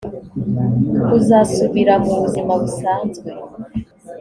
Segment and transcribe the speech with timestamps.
[1.05, 3.29] kuzasubira mu buzima busanzwe